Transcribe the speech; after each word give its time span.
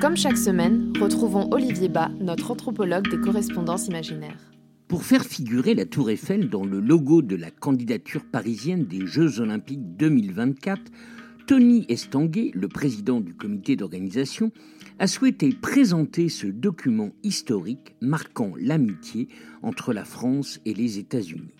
Comme 0.00 0.16
chaque 0.16 0.38
semaine, 0.38 0.94
retrouvons 0.98 1.50
Olivier 1.50 1.90
Bas, 1.90 2.10
notre 2.20 2.52
anthropologue 2.52 3.10
des 3.10 3.20
correspondances 3.20 3.86
imaginaires. 3.86 4.50
Pour 4.88 5.02
faire 5.02 5.26
figurer 5.26 5.74
la 5.74 5.84
Tour 5.84 6.08
Eiffel 6.08 6.48
dans 6.48 6.64
le 6.64 6.80
logo 6.80 7.20
de 7.20 7.36
la 7.36 7.50
candidature 7.50 8.24
parisienne 8.24 8.86
des 8.86 9.06
Jeux 9.06 9.40
Olympiques 9.40 9.98
2024, 9.98 10.80
Tony 11.46 11.84
Estanguet, 11.90 12.50
le 12.54 12.68
président 12.68 13.20
du 13.20 13.34
comité 13.34 13.76
d'organisation, 13.76 14.52
a 14.98 15.06
souhaité 15.06 15.50
présenter 15.50 16.30
ce 16.30 16.46
document 16.46 17.10
historique 17.22 17.94
marquant 18.00 18.54
l'amitié 18.58 19.28
entre 19.62 19.92
la 19.92 20.06
France 20.06 20.60
et 20.64 20.72
les 20.72 20.98
États-Unis. 20.98 21.52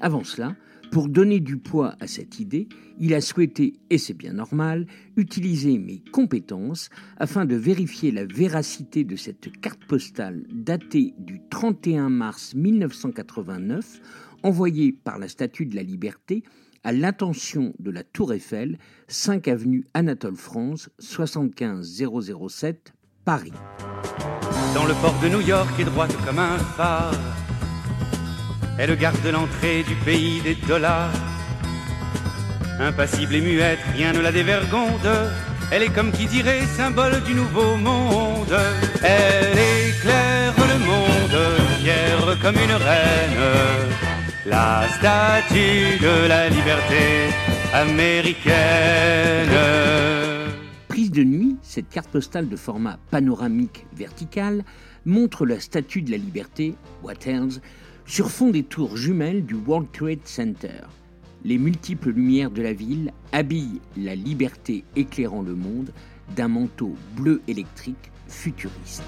Avant 0.00 0.24
cela, 0.24 0.56
pour 0.90 1.08
donner 1.08 1.40
du 1.40 1.58
poids 1.58 1.96
à 2.00 2.06
cette 2.06 2.40
idée, 2.40 2.68
il 2.98 3.14
a 3.14 3.20
souhaité, 3.20 3.74
et 3.90 3.98
c'est 3.98 4.14
bien 4.14 4.32
normal, 4.32 4.86
utiliser 5.16 5.78
mes 5.78 6.02
compétences 6.12 6.88
afin 7.18 7.44
de 7.44 7.54
vérifier 7.54 8.10
la 8.10 8.24
véracité 8.24 9.04
de 9.04 9.16
cette 9.16 9.60
carte 9.60 9.84
postale 9.86 10.44
datée 10.52 11.14
du 11.18 11.40
31 11.50 12.08
mars 12.08 12.54
1989, 12.54 14.00
envoyée 14.42 14.92
par 14.92 15.18
la 15.18 15.28
Statue 15.28 15.66
de 15.66 15.76
la 15.76 15.82
Liberté 15.82 16.42
à 16.84 16.92
l'intention 16.92 17.74
de 17.80 17.90
la 17.90 18.04
Tour 18.04 18.32
Eiffel, 18.32 18.78
5 19.08 19.48
avenue 19.48 19.84
Anatole 19.92 20.36
France, 20.36 20.88
75 21.00 22.04
007, 22.48 22.94
Paris. 23.24 23.52
Dans 24.72 24.86
le 24.86 24.94
port 25.00 25.18
de 25.20 25.28
New 25.28 25.40
York 25.40 25.68
est 25.80 25.84
droite 25.84 26.16
comme 26.24 26.38
un 26.38 26.58
phare, 26.58 27.12
elle 28.78 28.96
garde 28.96 29.26
l'entrée 29.26 29.82
du 29.82 29.94
pays 30.04 30.40
des 30.42 30.54
dollars. 30.54 31.10
Impassible 32.78 33.34
et 33.36 33.40
muette, 33.40 33.80
rien 33.94 34.12
ne 34.12 34.20
la 34.20 34.32
dévergonde. 34.32 35.08
Elle 35.70 35.82
est 35.82 35.92
comme 35.92 36.12
qui 36.12 36.26
dirait 36.26 36.64
symbole 36.76 37.22
du 37.24 37.34
nouveau 37.34 37.76
monde. 37.76 38.56
Elle 39.02 39.58
éclaire 39.88 40.54
le 40.56 40.78
monde, 40.84 41.38
fière 41.80 42.38
comme 42.40 42.56
une 42.56 42.72
reine 42.72 43.96
la 44.48 44.86
statue 44.88 45.98
de 46.00 46.28
la 46.28 46.48
liberté 46.48 47.32
américaine. 47.72 48.54
Prise 50.86 51.10
de 51.10 51.24
nuit, 51.24 51.56
cette 51.62 51.88
carte 51.88 52.10
postale 52.10 52.48
de 52.48 52.56
format 52.56 52.98
panoramique 53.10 53.86
vertical 53.92 54.64
montre 55.04 55.46
la 55.46 55.58
statue 55.58 56.02
de 56.02 56.12
la 56.12 56.16
liberté, 56.16 56.76
Waters, 57.02 57.60
sur 58.06 58.30
fond 58.30 58.50
des 58.50 58.62
tours 58.62 58.96
jumelles 58.96 59.44
du 59.44 59.54
World 59.54 59.90
Trade 59.92 60.24
Center. 60.24 60.82
Les 61.44 61.58
multiples 61.58 62.10
lumières 62.10 62.50
de 62.50 62.62
la 62.62 62.72
ville 62.72 63.12
habillent 63.32 63.80
la 63.96 64.14
liberté 64.14 64.84
éclairant 64.94 65.42
le 65.42 65.54
monde 65.54 65.90
d'un 66.34 66.48
manteau 66.48 66.94
bleu 67.16 67.42
électrique 67.48 68.10
futuriste. 68.28 69.02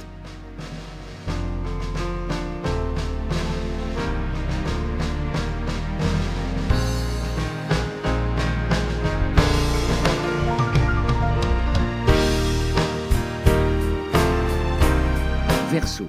Verso. 15.71 16.07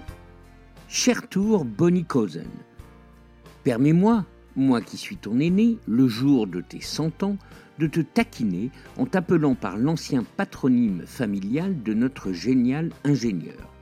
Cher 0.88 1.28
tour 1.28 1.66
Bonnie 1.66 2.06
Cousin, 2.06 2.42
permets-moi, 3.64 4.26
moi 4.56 4.82
qui 4.82 4.98
suis 4.98 5.18
ton 5.18 5.40
aîné, 5.40 5.78
le 5.88 6.08
jour 6.08 6.48
de 6.48 6.62
tes 6.62 6.82
cent 6.82 7.24
ans, 7.24 7.38
de 7.80 7.88
te 7.88 8.02
taquiner 8.02 8.72
en 8.98 9.06
t'appelant 9.06 9.56
par 9.56 9.78
l'ancien 9.78 10.24
patronyme 10.38 11.04
familial 11.06 11.82
de 11.82 11.94
notre 11.94 12.34
génial 12.34 12.92
ingénieur. 13.06 13.74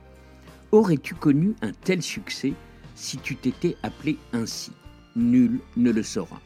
Aurais-tu 0.70 1.14
connu 1.14 1.54
un 1.62 1.72
tel 1.72 2.02
succès 2.02 2.52
si 2.94 3.18
tu 3.18 3.36
t'étais 3.36 3.76
appelé 3.82 4.18
ainsi? 4.32 4.72
Nul 5.16 5.58
ne 5.76 5.90
le 5.90 6.02
saura. 6.02 6.40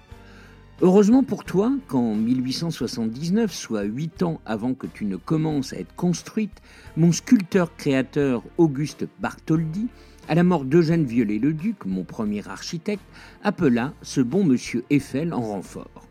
Heureusement 0.85 1.23
pour 1.23 1.45
toi 1.45 1.73
qu'en 1.87 2.17
1879, 2.17 3.55
soit 3.55 3.85
huit 3.85 4.25
ans 4.25 4.41
avant 4.45 4.75
que 4.75 4.89
tu 4.89 5.05
ne 5.05 5.15
commences 5.15 5.73
à 5.73 5.77
être 5.77 5.95
construite, 5.95 6.61
mon 6.97 7.13
sculpteur-créateur 7.13 8.43
Auguste 8.59 9.07
Bartholdi, 9.21 9.87
à 10.29 10.35
la 10.35 10.43
mort 10.43 10.65
d'Eugène 10.65 11.05
Viollet-le-Duc, 11.05 11.85
mon 11.87 12.03
premier 12.03 12.49
architecte, 12.49 13.05
appela 13.45 13.95
ce 14.03 14.21
bon 14.21 14.43
monsieur 14.43 14.85
Eiffel 14.91 15.33
en 15.33 15.43
renfort. 15.43 16.09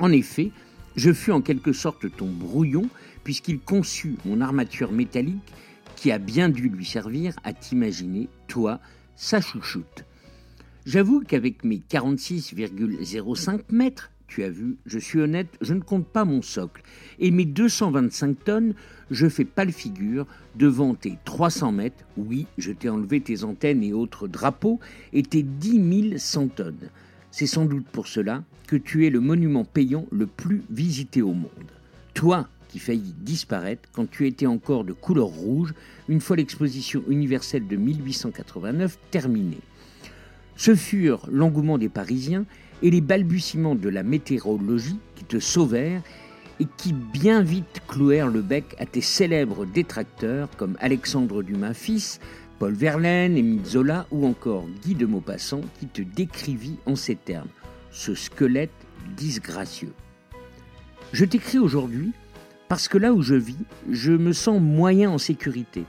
En 0.00 0.10
effet, 0.10 0.50
je 0.96 1.12
fus 1.12 1.30
en 1.30 1.40
quelque 1.40 1.72
sorte 1.72 2.16
ton 2.16 2.32
brouillon, 2.32 2.88
puisqu'il 3.22 3.60
conçut 3.60 4.16
mon 4.24 4.40
armature 4.40 4.90
métallique 4.90 5.52
qui 5.94 6.10
a 6.10 6.18
bien 6.18 6.48
dû 6.48 6.68
lui 6.68 6.84
servir 6.84 7.36
à 7.44 7.52
t'imaginer, 7.52 8.28
toi, 8.48 8.80
sa 9.14 9.40
chouchoute. 9.40 10.04
J'avoue 10.86 11.20
qu'avec 11.20 11.64
mes 11.64 11.78
46,05 11.78 13.60
mètres, 13.70 14.10
tu 14.26 14.42
as 14.44 14.50
vu, 14.50 14.76
je 14.84 14.98
suis 14.98 15.18
honnête, 15.18 15.48
je 15.62 15.72
ne 15.72 15.80
compte 15.80 16.06
pas 16.06 16.26
mon 16.26 16.42
socle. 16.42 16.82
Et 17.18 17.30
mes 17.30 17.46
225 17.46 18.44
tonnes, 18.44 18.74
je 19.10 19.26
fais 19.26 19.46
pas 19.46 19.64
le 19.64 19.72
figure 19.72 20.26
devant 20.56 20.94
tes 20.94 21.16
300 21.24 21.72
mètres. 21.72 22.04
Oui, 22.18 22.46
je 22.58 22.70
t'ai 22.70 22.90
enlevé 22.90 23.22
tes 23.22 23.44
antennes 23.44 23.82
et 23.82 23.94
autres 23.94 24.28
drapeaux 24.28 24.78
et 25.14 25.22
tes 25.22 25.42
10 25.42 26.18
100 26.18 26.48
tonnes. 26.48 26.90
C'est 27.30 27.46
sans 27.46 27.64
doute 27.64 27.86
pour 27.86 28.06
cela 28.06 28.44
que 28.66 28.76
tu 28.76 29.06
es 29.06 29.10
le 29.10 29.20
monument 29.20 29.64
payant 29.64 30.04
le 30.12 30.26
plus 30.26 30.62
visité 30.68 31.22
au 31.22 31.32
monde. 31.32 31.48
Toi 32.12 32.46
qui 32.68 32.78
faillis 32.78 33.14
disparaître 33.20 33.88
quand 33.92 34.10
tu 34.10 34.26
étais 34.26 34.46
encore 34.46 34.84
de 34.84 34.92
couleur 34.92 35.28
rouge 35.28 35.72
une 36.08 36.20
fois 36.20 36.36
l'exposition 36.36 37.02
universelle 37.08 37.66
de 37.68 37.76
1889 37.76 38.98
terminée. 39.10 39.60
Ce 40.56 40.74
furent 40.74 41.26
l'engouement 41.30 41.78
des 41.78 41.88
Parisiens 41.88 42.44
et 42.82 42.90
les 42.90 43.00
balbutiements 43.00 43.74
de 43.74 43.88
la 43.88 44.02
météorologie 44.02 44.98
qui 45.16 45.24
te 45.24 45.38
sauvèrent 45.38 46.02
et 46.60 46.66
qui 46.76 46.92
bien 46.92 47.42
vite 47.42 47.82
clouèrent 47.88 48.28
le 48.28 48.42
bec 48.42 48.76
à 48.78 48.86
tes 48.86 49.00
célèbres 49.00 49.66
détracteurs 49.66 50.48
comme 50.56 50.76
Alexandre 50.80 51.42
Dumas 51.42 51.74
fils, 51.74 52.20
Paul 52.58 52.74
Verlaine, 52.74 53.36
Émile 53.36 53.64
Zola 53.64 54.06
ou 54.12 54.26
encore 54.26 54.66
Guy 54.82 54.94
de 54.94 55.06
Maupassant 55.06 55.62
qui 55.80 55.86
te 55.86 56.02
décrivit 56.02 56.76
en 56.86 56.94
ces 56.94 57.16
termes 57.16 57.48
ce 57.90 58.14
squelette 58.14 58.70
disgracieux. 59.16 59.92
Je 61.12 61.24
t'écris 61.24 61.58
aujourd'hui 61.58 62.12
parce 62.68 62.88
que 62.88 62.98
là 62.98 63.12
où 63.12 63.22
je 63.22 63.34
vis, 63.34 63.56
je 63.90 64.12
me 64.12 64.32
sens 64.32 64.60
moyen 64.60 65.10
en 65.10 65.18
sécurité. 65.18 65.84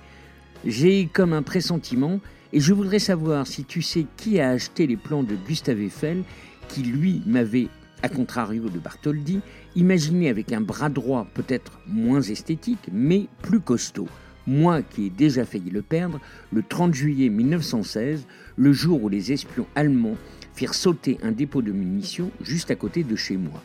J'ai 0.66 1.08
comme 1.08 1.34
un 1.34 1.42
pressentiment 1.42 2.20
et 2.56 2.62
je 2.62 2.74
voudrais 2.74 3.00
savoir 3.00 3.46
si 3.48 3.66
tu 3.66 3.82
sais 3.82 4.06
qui 4.16 4.40
a 4.40 4.52
acheté 4.52 4.88
les 4.88 4.96
plans 4.96 5.24
de 5.24 5.36
Gustave 5.36 5.82
Eiffel, 5.82 6.24
qui 6.70 6.84
lui 6.84 7.22
m'avait, 7.26 7.68
à 8.02 8.08
contrario 8.08 8.70
de 8.70 8.80
Bartholdi, 8.80 9.42
imaginé 9.76 10.30
avec 10.30 10.54
un 10.54 10.62
bras 10.62 10.88
droit 10.88 11.28
peut-être 11.34 11.82
moins 11.86 12.22
esthétique, 12.22 12.88
mais 12.94 13.28
plus 13.42 13.60
costaud. 13.60 14.08
Moi 14.48 14.84
qui 14.84 15.08
ai 15.08 15.10
déjà 15.10 15.44
failli 15.44 15.70
le 15.70 15.82
perdre, 15.82 16.22
le 16.54 16.64
30 16.64 16.94
juillet 16.94 17.28
1916, 17.28 18.26
le 18.56 18.72
jour 18.72 19.04
où 19.04 19.10
les 19.10 19.34
espions 19.34 19.68
allemands 19.76 20.16
firent 20.54 20.76
sauter 20.76 21.18
un 21.24 21.34
dépôt 21.34 21.62
de 21.62 21.74
munitions 21.74 22.32
juste 22.42 22.72
à 22.72 22.76
côté 22.76 23.04
de 23.04 23.18
chez 23.18 23.36
moi. 23.36 23.62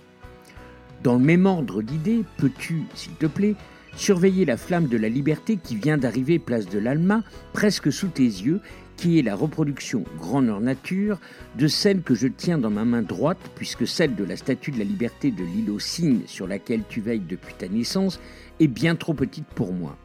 Dans 1.05 1.15
le 1.15 1.25
même 1.25 1.47
ordre 1.47 1.81
d'idées, 1.81 2.25
peux-tu, 2.39 2.83
s'il 2.97 3.13
te 3.13 3.27
plaît, 3.27 3.55
surveiller 3.97 4.45
la 4.45 4.57
flamme 4.57 4.87
de 4.87 4.97
la 4.97 5.09
liberté 5.09 5.57
qui 5.57 5.77
vient 5.77 5.99
d'arriver 5.99 6.39
place 6.39 6.69
de 6.69 6.79
l'Alma, 6.79 7.23
presque 7.53 7.93
sous 7.93 8.09
tes 8.09 8.23
yeux, 8.23 8.61
qui 8.97 9.19
est 9.19 9.23
la 9.23 9.35
reproduction 9.35 10.05
grandeur 10.19 10.61
nature 10.61 11.19
de 11.57 11.67
celle 11.69 12.03
que 12.03 12.15
je 12.15 12.29
tiens 12.29 12.59
dans 12.59 12.71
ma 12.71 12.85
main 12.85 13.01
droite, 13.01 13.39
puisque 13.57 13.87
celle 13.87 14.15
de 14.15 14.25
la 14.25 14.37
statue 14.37 14.73
de 14.73 14.79
la 14.79 14.85
liberté 14.85 15.31
de 15.31 15.43
l'îlot 15.43 15.79
Cygne 15.79 16.21
sur 16.27 16.47
laquelle 16.47 16.83
tu 16.87 17.01
veilles 17.01 17.21
depuis 17.21 17.55
ta 17.55 17.67
naissance 17.67 18.21
est 18.61 18.69
bien 18.69 18.97
trop 18.97 19.15
petite 19.15 19.47
pour 19.47 19.73
moi. 19.73 19.97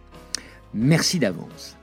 Merci 0.73 1.19
d'avance. 1.19 1.75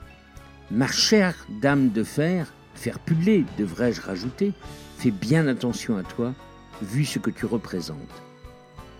Ma 0.70 0.86
chère 0.86 1.46
dame 1.60 1.90
de 1.90 2.02
fer, 2.02 2.52
fer 2.74 2.98
pullé, 2.98 3.44
devrais-je 3.58 4.00
rajouter, 4.00 4.52
fais 4.96 5.10
bien 5.10 5.46
attention 5.48 5.98
à 5.98 6.02
toi, 6.02 6.32
vu 6.80 7.04
ce 7.04 7.18
que 7.18 7.30
tu 7.30 7.44
représentes. 7.44 8.22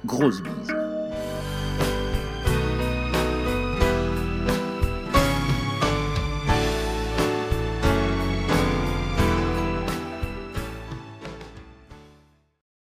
Grosse 0.05 0.43
bise. 0.43 0.92